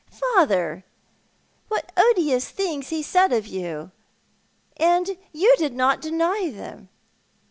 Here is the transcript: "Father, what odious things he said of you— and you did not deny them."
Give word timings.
"Father, 0.33 0.83
what 1.67 1.91
odious 1.95 2.49
things 2.49 2.89
he 2.89 3.03
said 3.03 3.31
of 3.31 3.45
you— 3.45 3.91
and 4.89 5.15
you 5.31 5.53
did 5.59 5.75
not 5.75 6.01
deny 6.01 6.49
them." 6.51 6.89